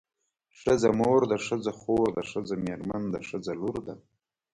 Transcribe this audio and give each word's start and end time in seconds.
ښځه 0.59 0.89
مور 0.99 1.21
ده 1.31 1.37
ښځه 1.47 1.71
خور 1.79 2.07
ده 2.15 2.23
ښځه 2.31 2.55
مېرمن 2.65 3.03
ده 3.13 3.19
ښځه 3.29 3.51
لور 3.61 3.77
ده. 3.87 3.95